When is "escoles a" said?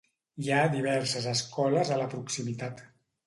1.33-1.99